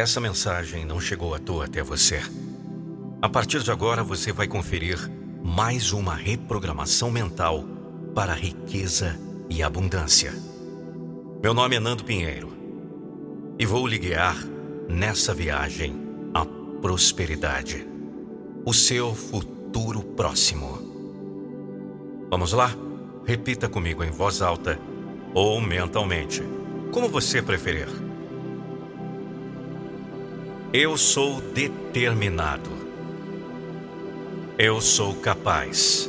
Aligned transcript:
Essa 0.00 0.18
mensagem 0.18 0.86
não 0.86 0.98
chegou 0.98 1.34
à 1.34 1.38
toa 1.38 1.66
até 1.66 1.82
você. 1.82 2.22
A 3.20 3.28
partir 3.28 3.62
de 3.62 3.70
agora 3.70 4.02
você 4.02 4.32
vai 4.32 4.48
conferir 4.48 4.96
mais 5.44 5.92
uma 5.92 6.14
reprogramação 6.14 7.10
mental 7.10 7.62
para 8.14 8.32
riqueza 8.32 9.20
e 9.50 9.62
abundância. 9.62 10.32
Meu 11.42 11.52
nome 11.52 11.76
é 11.76 11.80
Nando 11.80 12.02
Pinheiro 12.02 12.50
e 13.58 13.66
vou 13.66 13.86
lhe 13.86 13.98
guiar 13.98 14.42
nessa 14.88 15.34
viagem 15.34 15.94
à 16.32 16.46
prosperidade, 16.80 17.86
o 18.64 18.72
seu 18.72 19.14
futuro 19.14 20.02
próximo. 20.02 20.78
Vamos 22.30 22.54
lá? 22.54 22.74
Repita 23.26 23.68
comigo 23.68 24.02
em 24.02 24.10
voz 24.10 24.40
alta 24.40 24.80
ou 25.34 25.60
mentalmente, 25.60 26.42
como 26.90 27.06
você 27.06 27.42
preferir. 27.42 28.09
Eu 30.72 30.96
sou 30.96 31.40
determinado. 31.40 32.70
Eu 34.56 34.80
sou 34.80 35.16
capaz. 35.16 36.08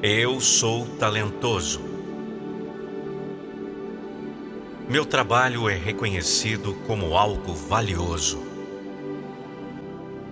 Eu 0.00 0.40
sou 0.40 0.86
talentoso. 0.96 1.80
Meu 4.88 5.04
trabalho 5.04 5.68
é 5.68 5.74
reconhecido 5.74 6.72
como 6.86 7.16
algo 7.16 7.52
valioso. 7.52 8.40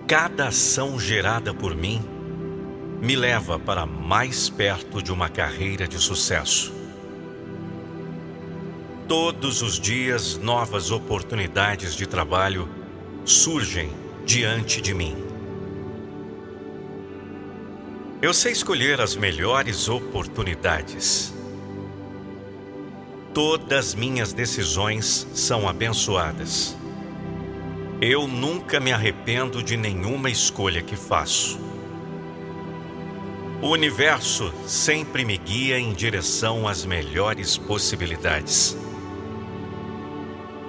Cada 0.07 0.47
ação 0.47 0.97
gerada 0.97 1.53
por 1.53 1.75
mim 1.75 2.01
me 3.01 3.17
leva 3.17 3.59
para 3.59 3.85
mais 3.85 4.47
perto 4.47 5.01
de 5.01 5.11
uma 5.11 5.27
carreira 5.27 5.85
de 5.85 5.99
sucesso. 5.99 6.82
Todos 9.07 9.61
os 9.61 9.77
dias, 9.77 10.37
novas 10.37 10.89
oportunidades 10.89 11.93
de 11.93 12.07
trabalho 12.07 12.69
surgem 13.25 13.91
diante 14.25 14.81
de 14.81 14.93
mim. 14.93 15.15
Eu 18.21 18.33
sei 18.33 18.53
escolher 18.53 19.01
as 19.01 19.17
melhores 19.17 19.89
oportunidades. 19.89 21.33
Todas 23.33 23.93
minhas 23.93 24.31
decisões 24.31 25.27
são 25.33 25.67
abençoadas. 25.67 26.77
Eu 27.99 28.25
nunca 28.25 28.79
me 28.79 28.93
arrependo 28.93 29.61
de 29.61 29.75
nenhuma 29.75 30.29
escolha 30.29 30.81
que 30.81 30.95
faço. 30.95 31.59
O 33.61 33.67
universo 33.67 34.53
sempre 34.65 35.25
me 35.25 35.37
guia 35.37 35.77
em 35.77 35.91
direção 35.93 36.67
às 36.67 36.85
melhores 36.85 37.57
possibilidades. 37.57 38.77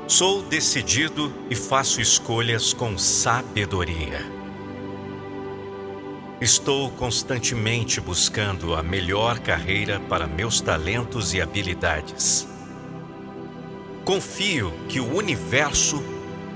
Sou 0.06 0.42
decidido 0.42 1.32
e 1.48 1.56
faço 1.56 1.98
escolhas 1.98 2.74
com 2.74 2.98
sabedoria. 2.98 4.20
Estou 6.38 6.90
constantemente 6.90 8.02
buscando 8.02 8.74
a 8.74 8.82
melhor 8.82 9.38
carreira 9.38 9.98
para 10.00 10.26
meus 10.26 10.60
talentos 10.60 11.32
e 11.32 11.40
habilidades. 11.40 12.46
Confio 14.04 14.74
que 14.90 15.00
o 15.00 15.16
universo 15.16 16.04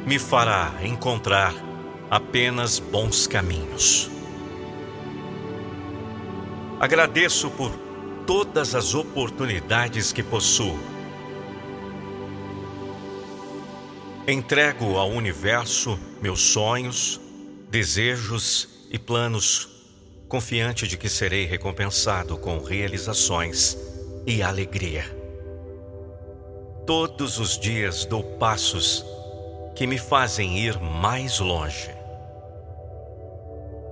me 0.05 0.19
fará 0.19 0.75
encontrar 0.83 1.55
apenas 2.11 2.79
bons 2.79 3.27
caminhos. 3.27 4.11
Agradeço 6.79 7.49
por 7.49 7.73
todas 8.27 8.75
as 8.75 8.95
oportunidades 8.95 10.13
que 10.13 10.23
possuo 10.23 10.98
Entrego 14.31 14.99
ao 14.99 15.09
universo 15.09 15.99
meus 16.21 16.53
sonhos, 16.53 17.19
desejos 17.71 18.69
e 18.91 18.99
planos, 18.99 19.67
confiante 20.29 20.87
de 20.87 20.99
que 20.99 21.09
serei 21.09 21.47
recompensado 21.47 22.37
com 22.37 22.59
realizações 22.59 23.79
e 24.27 24.43
alegria. 24.43 25.07
Todos 26.87 27.39
os 27.39 27.59
dias 27.59 28.05
dou 28.05 28.23
passos 28.23 29.03
que 29.75 29.87
me 29.87 29.97
fazem 29.97 30.59
ir 30.59 30.79
mais 30.79 31.39
longe. 31.39 31.89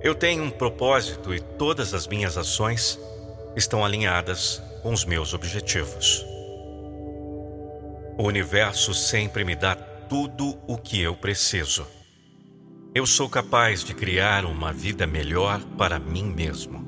Eu 0.03 0.13
tenho 0.13 0.43
um 0.43 0.51
propósito 0.51 1.33
e 1.33 1.39
todas 1.39 1.95
as 1.95 2.05
minhas 2.05 2.37
ações 2.37 2.99
estão 3.55 3.83
alinhadas 3.83 4.61
com 4.83 4.93
os 4.93 5.03
meus 5.03 5.33
objetivos. 5.33 6.23
O 8.19 8.23
universo 8.23 8.93
sempre 8.93 9.43
me 9.43 9.55
dá 9.55 9.75
tudo 10.09 10.57
o 10.67 10.77
que 10.77 11.01
eu 11.01 11.15
preciso. 11.15 11.85
Eu 12.95 13.05
sou 13.05 13.29
capaz 13.29 13.83
de 13.83 13.93
criar 13.93 14.45
uma 14.45 14.71
vida 14.71 15.05
melhor 15.05 15.61
para 15.77 15.99
mim 15.99 16.23
mesmo. 16.23 16.85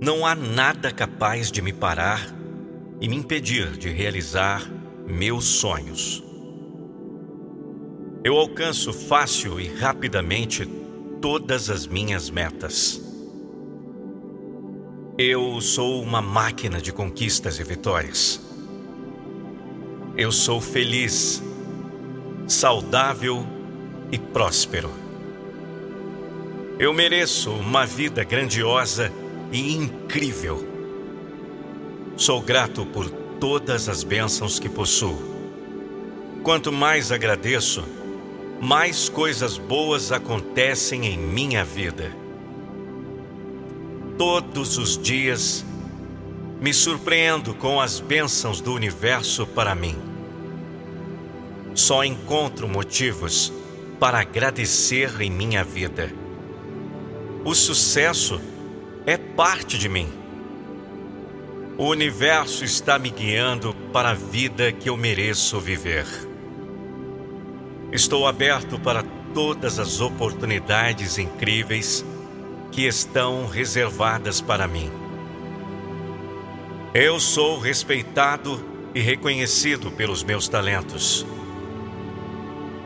Não 0.00 0.26
há 0.26 0.34
nada 0.34 0.90
capaz 0.90 1.50
de 1.50 1.62
me 1.62 1.72
parar 1.72 2.34
e 3.00 3.08
me 3.08 3.16
impedir 3.16 3.76
de 3.76 3.88
realizar 3.88 4.68
meus 5.06 5.44
sonhos. 5.44 6.22
Eu 8.24 8.36
alcanço 8.36 8.92
fácil 8.92 9.60
e 9.60 9.68
rapidamente 9.68 10.66
todas 11.20 11.70
as 11.70 11.86
minhas 11.86 12.30
metas. 12.30 13.00
Eu 15.16 15.60
sou 15.60 16.02
uma 16.02 16.20
máquina 16.20 16.80
de 16.80 16.92
conquistas 16.92 17.60
e 17.60 17.64
vitórias. 17.64 18.47
Eu 20.18 20.32
sou 20.32 20.60
feliz, 20.60 21.40
saudável 22.48 23.46
e 24.10 24.18
próspero. 24.18 24.90
Eu 26.76 26.92
mereço 26.92 27.52
uma 27.52 27.86
vida 27.86 28.24
grandiosa 28.24 29.12
e 29.52 29.76
incrível. 29.76 30.66
Sou 32.16 32.42
grato 32.42 32.84
por 32.84 33.08
todas 33.08 33.88
as 33.88 34.02
bênçãos 34.02 34.58
que 34.58 34.68
possuo. 34.68 35.16
Quanto 36.42 36.72
mais 36.72 37.12
agradeço, 37.12 37.84
mais 38.60 39.08
coisas 39.08 39.56
boas 39.56 40.10
acontecem 40.10 41.06
em 41.06 41.16
minha 41.16 41.64
vida. 41.64 42.10
Todos 44.18 44.78
os 44.78 44.98
dias, 44.98 45.64
me 46.60 46.74
surpreendo 46.74 47.54
com 47.54 47.80
as 47.80 48.00
bênçãos 48.00 48.60
do 48.60 48.74
universo 48.74 49.46
para 49.46 49.76
mim. 49.76 50.07
Só 51.78 52.02
encontro 52.02 52.66
motivos 52.66 53.52
para 54.00 54.18
agradecer 54.18 55.22
em 55.22 55.30
minha 55.30 55.62
vida. 55.62 56.12
O 57.44 57.54
sucesso 57.54 58.40
é 59.06 59.16
parte 59.16 59.78
de 59.78 59.88
mim. 59.88 60.08
O 61.78 61.84
universo 61.84 62.64
está 62.64 62.98
me 62.98 63.10
guiando 63.10 63.72
para 63.92 64.10
a 64.10 64.14
vida 64.14 64.72
que 64.72 64.88
eu 64.88 64.96
mereço 64.96 65.60
viver. 65.60 66.04
Estou 67.92 68.26
aberto 68.26 68.80
para 68.80 69.04
todas 69.32 69.78
as 69.78 70.00
oportunidades 70.00 71.16
incríveis 71.16 72.04
que 72.72 72.88
estão 72.88 73.46
reservadas 73.46 74.40
para 74.40 74.66
mim. 74.66 74.90
Eu 76.92 77.20
sou 77.20 77.56
respeitado 77.56 78.60
e 78.92 79.00
reconhecido 79.00 79.92
pelos 79.92 80.24
meus 80.24 80.48
talentos. 80.48 81.24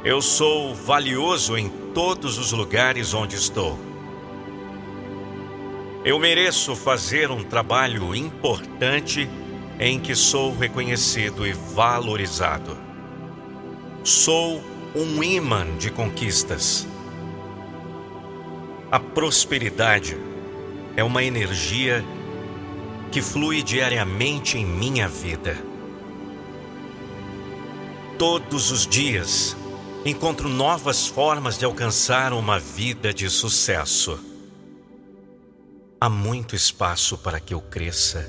Eu 0.05 0.21
sou 0.21 0.75
valioso 0.75 1.57
em 1.57 1.69
todos 1.95 2.37
os 2.37 2.51
lugares 2.51 3.15
onde 3.15 3.37
estou. 3.37 3.79
Eu 6.05 6.19
mereço 6.19 6.75
fazer 6.75 7.31
um 7.31 7.45
trabalho 7.45 8.13
importante 8.13 9.31
em 9.79 10.01
que 10.01 10.17
sou 10.17 10.53
reconhecido 10.57 11.47
e 11.47 11.53
valorizado. 11.53 12.77
Sou 14.03 14.61
um 14.93 15.23
imã 15.23 15.67
de 15.79 15.89
conquistas. 15.89 16.85
A 18.91 18.99
prosperidade 18.99 20.19
é 20.97 21.05
uma 21.05 21.23
energia 21.23 22.05
que 23.13 23.23
flui 23.23 23.63
diariamente 23.63 24.59
em 24.59 24.67
minha 24.67 25.07
vida. 25.07 25.57
Todos 28.19 28.73
os 28.73 28.85
dias 28.85 29.57
encontro 30.05 30.49
novas 30.49 31.07
formas 31.07 31.57
de 31.57 31.65
alcançar 31.65 32.33
uma 32.33 32.59
vida 32.59 33.15
de 33.15 33.31
sucesso. 33.31 34.19
Há 36.01 36.09
muito 36.09 36.57
espaço 36.57 37.17
para 37.17 37.39
que 37.39 37.55
eu 37.55 37.61
cresça 37.61 38.29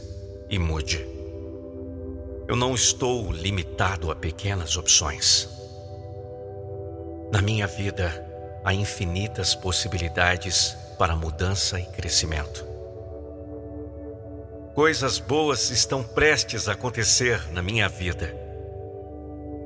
e 0.49 0.59
mude. 0.59 1.03
Eu 2.47 2.55
não 2.55 2.75
estou 2.75 3.31
limitado 3.31 4.11
a 4.11 4.15
pequenas 4.15 4.77
opções. 4.77 5.49
Na 7.31 7.41
minha 7.41 7.65
vida, 7.65 8.23
há 8.63 8.71
infinitas 8.71 9.55
possibilidades 9.55 10.77
para 10.99 11.15
mudança 11.15 11.79
e 11.79 11.85
crescimento. 11.85 12.63
Coisas 14.75 15.17
boas 15.17 15.71
estão 15.71 16.03
prestes 16.03 16.67
a 16.67 16.73
acontecer 16.73 17.51
na 17.51 17.63
minha 17.63 17.89
vida. 17.89 18.42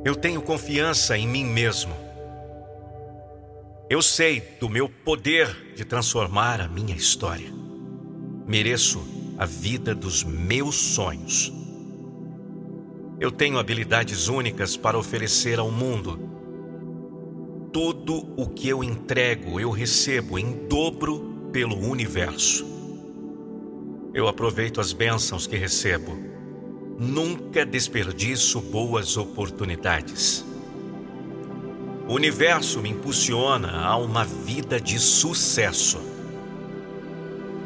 Eu 0.07 0.15
tenho 0.15 0.41
confiança 0.41 1.17
em 1.17 1.27
mim 1.27 1.43
mesmo. 1.43 1.93
Eu 3.89 4.01
sei 4.01 4.39
do 4.57 4.69
meu 4.69 4.87
poder 4.87 5.73
de 5.75 5.83
transformar 5.83 6.61
a 6.61 6.67
minha 6.69 6.95
história. 6.95 7.51
Mereço 8.47 9.05
a 9.37 9.45
vida 9.45 9.93
dos 9.93 10.23
meus 10.23 10.75
sonhos. 10.75 11.51
Eu 13.19 13.33
tenho 13.33 13.59
habilidades 13.59 14.29
únicas 14.29 14.77
para 14.77 14.97
oferecer 14.97 15.59
ao 15.59 15.69
mundo. 15.69 16.17
Tudo 17.73 18.33
o 18.37 18.47
que 18.47 18.69
eu 18.69 18.81
entrego, 18.81 19.59
eu 19.59 19.71
recebo 19.71 20.39
em 20.39 20.69
dobro 20.69 21.49
pelo 21.51 21.77
universo. 21.77 22.65
Eu 24.13 24.29
aproveito 24.29 24.79
as 24.79 24.93
bênçãos 24.93 25.45
que 25.45 25.57
recebo 25.57 26.17
Nunca 26.99 27.63
desperdiço 27.63 28.59
boas 28.59 29.17
oportunidades. 29.17 30.43
O 32.07 32.13
universo 32.13 32.81
me 32.81 32.89
impulsiona 32.89 33.85
a 33.85 33.95
uma 33.97 34.25
vida 34.25 34.81
de 34.81 34.97
sucesso. 34.97 35.99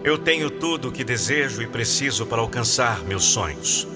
Eu 0.03 0.17
tenho 0.17 0.49
tudo 0.49 0.89
o 0.89 0.91
que 0.91 1.05
desejo 1.05 1.61
e 1.61 1.67
preciso 1.67 2.25
para 2.25 2.41
alcançar 2.41 3.05
meus 3.05 3.23
sonhos. 3.23 3.87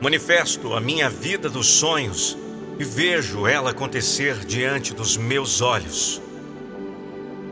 Manifesto 0.00 0.72
a 0.72 0.80
minha 0.80 1.10
vida 1.10 1.50
dos 1.50 1.66
sonhos 1.66 2.38
e 2.78 2.84
vejo 2.84 3.44
ela 3.44 3.70
acontecer 3.70 4.44
diante 4.44 4.94
dos 4.94 5.16
meus 5.16 5.60
olhos. 5.60 6.22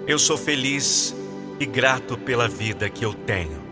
Eu 0.07 0.21
sou 0.21 0.39
feliz 0.39 1.17
e 1.59 1.67
grato 1.67 2.17
pela 2.17 2.47
vida 2.47 2.89
que 2.89 3.05
eu 3.05 3.13
tenho 3.13 3.70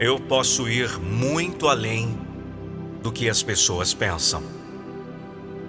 eu 0.00 0.18
posso 0.18 0.68
ir 0.68 0.98
muito 0.98 1.68
além 1.68 2.18
do 3.02 3.12
que 3.12 3.28
as 3.28 3.42
pessoas 3.42 3.94
pensam. 3.94 4.42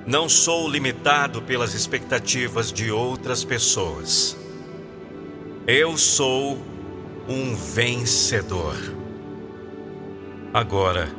Não 0.05 0.29
sou 0.29 0.69
limitado 0.69 1.41
pelas 1.41 1.73
expectativas 1.73 2.71
de 2.71 2.91
outras 2.91 3.43
pessoas. 3.43 4.37
Eu 5.67 5.97
sou 5.97 6.59
um 7.27 7.55
vencedor. 7.55 8.75
Agora, 10.53 11.09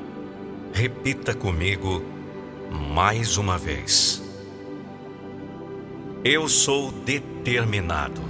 repita 0.72 1.34
comigo 1.34 2.02
mais 2.70 3.36
uma 3.36 3.58
vez. 3.58 4.22
Eu 6.24 6.48
sou 6.48 6.90
determinado. 6.90 8.20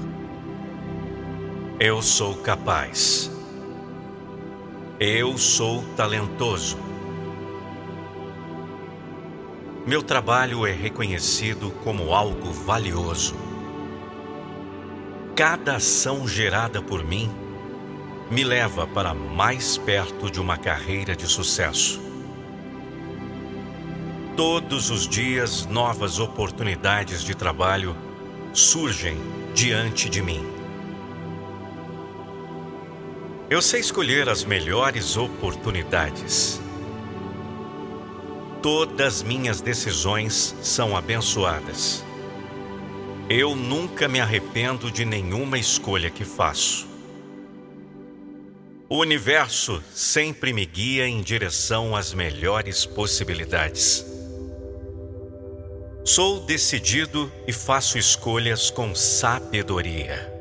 Eu 1.79 2.03
sou 2.03 2.35
capaz. 2.37 3.36
Eu 4.99 5.37
sou 5.37 5.85
talentoso. 5.95 6.79
Meu 9.87 10.03
trabalho 10.03 10.67
é 10.67 10.73
reconhecido 10.73 11.71
como 11.85 12.15
algo 12.15 12.51
valioso. 12.51 13.37
Cada 15.35 15.77
ação 15.77 16.27
gerada 16.27 16.81
por 16.81 17.05
mim 17.05 17.31
me 18.31 18.43
leva 18.43 18.87
para 18.87 19.13
mais 19.13 19.77
perto 19.77 20.31
de 20.31 20.41
uma 20.41 20.57
carreira 20.57 21.15
de 21.15 21.27
sucesso. 21.27 22.01
Todos 24.35 24.89
os 24.89 25.07
dias, 25.07 25.67
novas 25.67 26.19
oportunidades 26.19 27.23
de 27.23 27.35
trabalho 27.35 27.95
surgem 28.55 29.19
diante 29.55 30.09
de 30.09 30.23
mim. 30.23 30.56
Eu 33.49 33.63
sei 33.63 33.79
escolher 33.79 34.29
as 34.29 34.45
melhores 34.45 35.17
oportunidades. 35.17 36.61
Todas 38.61 39.23
minhas 39.23 39.61
decisões 39.61 40.57
são 40.61 40.97
abençoadas. 40.97 42.05
Eu 43.31 43.55
nunca 43.55 44.09
me 44.09 44.19
arrependo 44.19 44.91
de 44.91 45.05
nenhuma 45.05 45.61
escolha 45.61 46.11
que 46.11 46.25
faço. 46.25 46.89
O 48.89 48.99
universo 48.99 49.81
sempre 49.95 50.53
me 50.53 50.67
guia 50.67 51.07
em 51.07 51.23
direção 51.23 51.95
às 51.95 52.13
melhores 52.13 52.85
possibilidades. 52.85 54.05
Sou 56.05 56.41
decidido 56.41 57.31
e 57.47 57.53
faço 57.53 57.97
escolhas 57.97 58.71
com 58.73 58.93
sabedoria. 58.93 60.36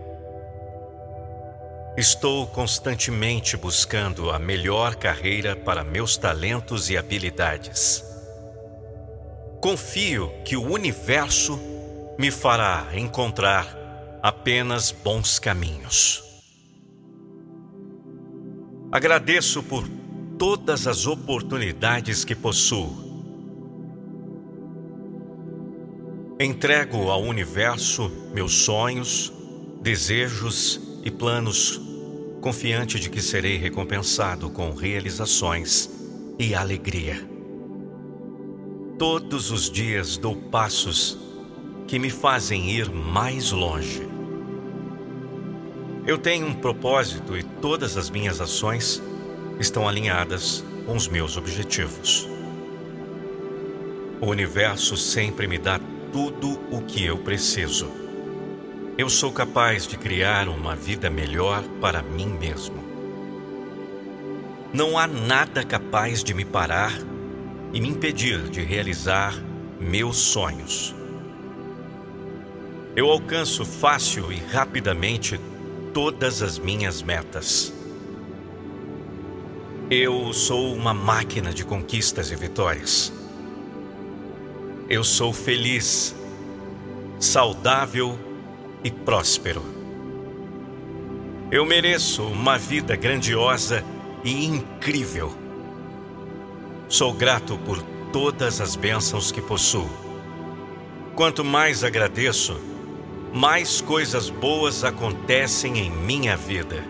Estou 1.97 2.45
constantemente 2.47 3.56
buscando 3.56 4.30
a 4.30 4.38
melhor 4.38 4.95
carreira 4.95 5.56
para 5.56 5.81
meus 5.81 6.18
talentos 6.18 6.89
e 6.89 6.97
habilidades. 6.97 8.03
Confio 9.62 10.30
que 10.44 10.57
o 10.57 10.69
universo 10.69 11.57
me 12.19 12.30
fará 12.31 12.89
encontrar 12.94 14.19
apenas 14.21 14.92
bons 14.92 15.39
caminhos. 15.39 16.21
Agradeço 18.91 19.63
por 19.63 19.88
todas 20.38 20.88
as 20.88 21.06
oportunidades 21.06 22.25
que 22.25 22.36
possuo. 22.36 23.06
Entrego 26.38 27.09
ao 27.09 27.24
universo 27.24 28.12
meus 28.33 28.53
sonhos, 28.65 29.31
desejos 29.81 30.81
e 31.06 31.12
planos, 31.12 31.84
confiante 32.45 33.00
de 33.00 33.09
que 33.09 33.24
serei 33.24 33.57
recompensado 33.57 34.51
com 34.51 34.71
realizações 34.71 35.89
e 36.38 36.53
alegria. 36.53 37.27
Todos 39.00 39.50
os 39.50 39.68
dias 39.68 40.15
dou 40.15 40.36
passos 40.36 41.18
que 41.88 41.97
me 41.97 42.12
fazem 42.12 42.69
ir 42.69 42.88
mais 42.88 43.51
longe. 43.51 44.07
Eu 46.06 46.19
tenho 46.19 46.45
um 46.45 46.53
propósito 46.53 47.36
e 47.36 47.42
todas 47.42 47.97
as 47.97 48.12
minhas 48.12 48.39
ações 48.39 49.01
estão 49.59 49.89
alinhadas 49.89 50.63
com 50.86 50.95
os 50.95 51.07
meus 51.07 51.38
objetivos. 51.38 52.30
O 54.21 54.27
universo 54.27 54.95
sempre 54.95 55.48
me 55.48 55.57
dá 55.57 55.80
tudo 56.13 56.62
o 56.69 56.83
que 56.83 57.03
eu 57.03 57.18
preciso. 57.18 58.04
Eu 58.97 59.09
sou 59.09 59.30
capaz 59.30 59.86
de 59.86 59.97
criar 59.97 60.47
uma 60.47 60.74
vida 60.74 61.09
melhor 61.09 61.62
para 61.81 62.01
mim 62.01 62.27
mesmo. 62.27 62.81
Não 64.74 64.97
há 64.97 65.06
nada 65.06 65.65
capaz 65.65 66.24
de 66.24 66.33
me 66.33 66.45
parar 66.45 66.97
e 67.74 67.81
me 67.81 67.89
impedir 67.89 68.44
de 68.44 68.62
realizar 68.62 69.36
meus 69.81 70.15
sonhos. 70.15 70.95
Eu 72.96 73.12
alcanço 73.12 73.65
fácil 73.65 74.31
e 74.31 74.38
rapidamente 74.38 75.38
todas 75.93 76.41
as 76.41 76.58
minhas 76.58 77.01
metas. 77.01 77.74
Eu 79.89 80.31
sou 80.31 80.74
uma 80.74 80.93
máquina 80.93 81.53
de 81.53 81.65
conquistas 81.65 82.31
e 82.31 82.36
vitórias. 82.38 83.12
Eu 84.89 85.03
sou 85.03 85.34
feliz, 85.34 86.15
saudável 87.19 88.17
e 88.86 88.92
próspero. 88.92 89.63
Eu 91.51 91.65
mereço 91.65 92.22
uma 92.22 92.56
vida 92.56 92.96
grandiosa 92.96 93.84
e 94.24 94.46
incrível. 94.46 95.34
Sou 96.88 97.12
grato 97.12 97.58
por 97.65 97.82
todas 98.13 98.62
as 98.62 98.75
bênçãos 98.75 99.32
que 99.32 99.42
possuo. 99.42 99.89
Quanto 101.15 101.44
mais 101.44 101.84
agradeço, 101.84 102.62
mais 103.34 103.82
coisas 103.82 104.30
boas 104.30 104.84
acontecem 104.84 105.80
em 105.80 105.89
minha 105.89 106.38
vida. 106.38 106.84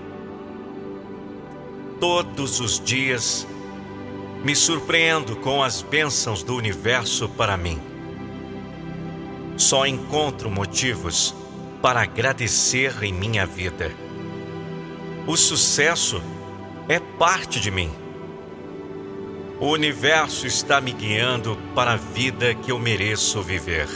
Todos 1.97 2.59
os 2.59 2.77
dias 2.77 3.47
me 4.43 4.53
surpreendo 4.53 5.37
com 5.37 5.63
as 5.63 5.81
bênçãos 5.81 6.43
do 6.43 6.57
universo 6.57 7.29
para 7.29 7.55
mim. 7.55 7.79
Só 9.55 9.85
encontro 9.85 10.51
motivos 10.51 11.33
para 11.85 12.01
agradecer 12.01 13.03
em 13.03 13.13
minha 13.13 13.45
vida. 13.45 13.91
O 15.27 15.37
sucesso 15.37 16.19
é 16.89 16.99
parte 16.99 17.59
de 17.59 17.69
mim. 17.69 17.93
O 19.59 19.67
universo 19.67 20.47
está 20.47 20.81
me 20.81 20.91
guiando 20.91 21.55
para 21.75 21.93
a 21.93 21.95
vida 21.95 22.55
que 22.55 22.71
eu 22.71 22.79
mereço 22.79 23.39
viver. 23.43 23.87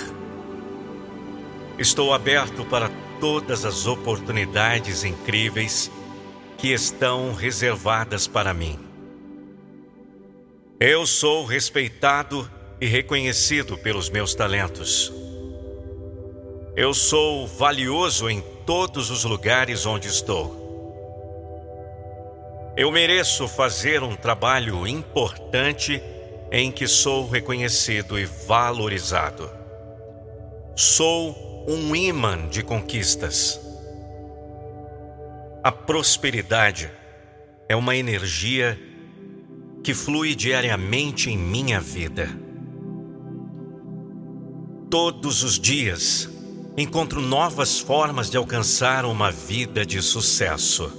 Estou 1.80 2.14
aberto 2.14 2.64
para 2.64 2.92
todas 3.20 3.66
as 3.66 3.88
oportunidades 3.88 5.04
incríveis 5.04 5.90
que 6.60 6.68
estão 6.68 7.34
reservadas 7.34 8.28
para 8.28 8.54
mim. 8.54 8.78
Eu 10.80 11.08
sou 11.08 11.44
respeitado 11.44 12.48
e 12.80 12.86
reconhecido 12.86 13.76
pelos 13.80 14.12
meus 14.12 14.36
talentos. 14.36 15.12
Eu 16.80 16.94
sou 16.94 17.46
valioso 17.46 18.30
em 18.30 18.40
todos 18.66 19.12
os 19.12 19.26
lugares 19.26 19.86
onde 19.86 20.08
estou. 20.08 20.56
Eu 22.78 22.90
mereço 22.90 23.50
fazer 23.50 24.02
um 24.02 24.16
trabalho 24.16 24.88
importante 24.88 26.02
em 26.50 26.72
que 26.72 26.88
sou 26.88 27.28
reconhecido 27.28 28.18
e 28.18 28.24
valorizado. 28.24 29.52
Sou 30.74 31.66
um 31.68 31.94
imã 31.94 32.48
de 32.48 32.64
conquistas. 32.64 33.60
A 35.62 35.74
prosperidade 35.74 36.90
é 37.68 37.76
uma 37.76 37.94
energia 37.94 38.80
que 39.84 39.94
flui 39.94 40.34
diariamente 40.34 41.30
em 41.30 41.38
minha 41.38 41.82
vida. 41.82 42.30
Todos 44.90 45.44
os 45.44 45.60
dias 45.60 46.39
encontro 46.82 47.20
novas 47.20 47.80
formas 47.80 48.30
de 48.30 48.38
alcançar 48.38 49.04
uma 49.04 49.32
vida 49.32 49.86
de 49.86 50.02
sucesso. 50.02 50.92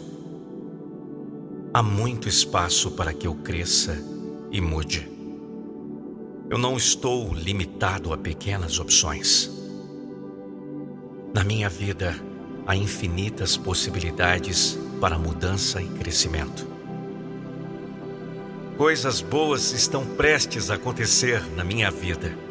Há 1.72 1.82
muito 1.82 2.28
espaço 2.28 2.90
para 2.90 3.14
que 3.14 3.26
eu 3.26 3.34
cresça 3.36 3.96
e 4.50 4.60
mude. 4.60 5.10
Eu 6.50 6.58
não 6.58 6.76
estou 6.76 7.32
limitado 7.32 8.12
a 8.12 8.18
pequenas 8.18 8.78
opções. 8.78 9.50
Na 11.32 11.44
minha 11.44 11.68
vida, 11.68 12.14
há 12.66 12.76
infinitas 12.76 13.56
possibilidades 13.56 14.76
para 15.00 15.18
mudança 15.18 15.80
e 15.80 15.88
crescimento. 15.88 16.66
Coisas 18.76 19.20
boas 19.20 19.72
estão 19.72 20.04
prestes 20.04 20.70
a 20.70 20.74
acontecer 20.74 21.42
na 21.54 21.62
minha 21.64 21.90
vida. 21.90 22.49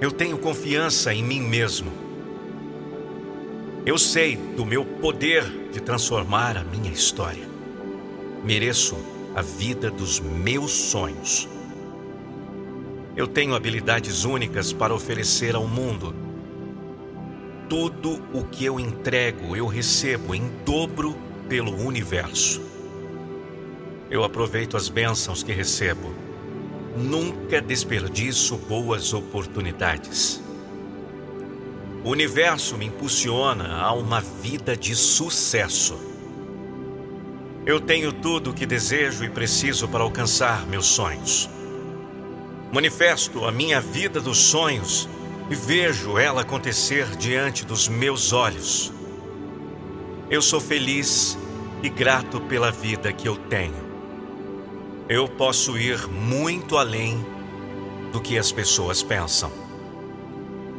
Eu 0.00 0.12
tenho 0.12 0.38
confiança 0.38 1.12
em 1.12 1.24
mim 1.24 1.40
mesmo. 1.40 1.90
Eu 3.84 3.98
sei 3.98 4.36
do 4.36 4.64
meu 4.64 4.84
poder 4.84 5.42
de 5.72 5.80
transformar 5.80 6.56
a 6.56 6.62
minha 6.62 6.92
história. 6.92 7.48
Mereço 8.44 8.96
a 9.34 9.42
vida 9.42 9.90
dos 9.90 10.20
meus 10.20 10.70
sonhos. 10.70 11.48
Eu 13.16 13.26
tenho 13.26 13.56
habilidades 13.56 14.24
únicas 14.24 14.72
para 14.72 14.94
oferecer 14.94 15.56
ao 15.56 15.66
mundo. 15.66 16.14
Tudo 17.68 18.22
o 18.32 18.44
que 18.44 18.64
eu 18.64 18.78
entrego, 18.78 19.56
eu 19.56 19.66
recebo 19.66 20.32
em 20.32 20.48
dobro 20.64 21.16
pelo 21.48 21.74
universo. 21.74 22.62
Eu 24.08 24.22
aproveito 24.22 24.76
as 24.76 24.88
bênçãos 24.88 25.42
que 25.42 25.50
recebo. 25.50 26.27
Nunca 26.98 27.60
desperdiço 27.60 28.56
boas 28.56 29.14
oportunidades. 29.14 30.42
O 32.02 32.10
universo 32.10 32.76
me 32.76 32.86
impulsiona 32.86 33.76
a 33.76 33.92
uma 33.92 34.20
vida 34.20 34.76
de 34.76 34.96
sucesso. 34.96 35.96
Eu 37.64 37.80
tenho 37.80 38.12
tudo 38.12 38.50
o 38.50 38.52
que 38.52 38.66
desejo 38.66 39.22
e 39.22 39.30
preciso 39.30 39.86
para 39.86 40.02
alcançar 40.02 40.66
meus 40.66 40.86
sonhos. 40.86 41.48
Manifesto 42.72 43.44
a 43.44 43.52
minha 43.52 43.80
vida 43.80 44.20
dos 44.20 44.38
sonhos 44.38 45.08
e 45.48 45.54
vejo 45.54 46.18
ela 46.18 46.40
acontecer 46.40 47.06
diante 47.16 47.64
dos 47.64 47.86
meus 47.86 48.32
olhos. 48.32 48.92
Eu 50.28 50.42
sou 50.42 50.60
feliz 50.60 51.38
e 51.80 51.88
grato 51.88 52.40
pela 52.40 52.72
vida 52.72 53.12
que 53.12 53.28
eu 53.28 53.36
tenho 53.36 53.87
eu 55.08 55.26
posso 55.26 55.78
ir 55.78 56.06
muito 56.06 56.76
além 56.76 57.24
do 58.12 58.20
que 58.20 58.36
as 58.36 58.52
pessoas 58.52 59.02
pensam. 59.02 59.50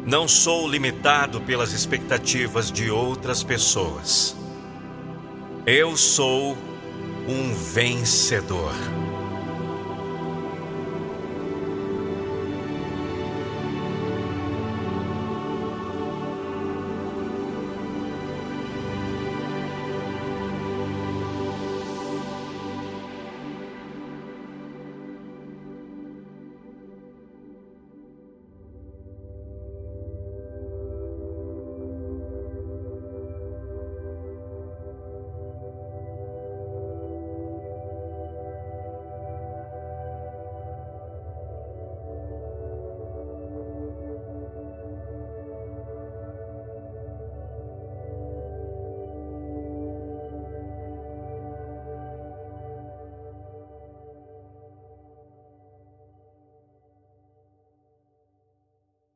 Não 0.06 0.28
sou 0.28 0.68
limitado 0.68 1.42
pelas 1.42 1.74
expectativas 1.74 2.72
de 2.72 2.92
outras 2.92 3.44
pessoas. 3.44 4.36
Eu 5.66 5.98
sou 5.98 6.56
um 7.28 7.54
vencedor. 7.54 8.74